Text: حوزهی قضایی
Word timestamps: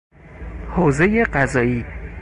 حوزهی 0.69 1.23
قضایی 1.23 1.85